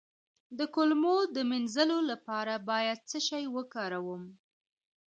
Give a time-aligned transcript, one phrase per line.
[0.57, 4.23] د کولمو د مینځلو لپاره باید څه شی وکاروم؟